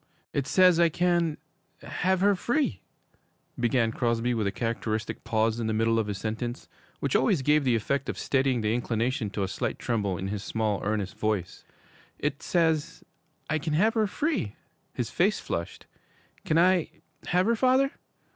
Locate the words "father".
17.55-17.91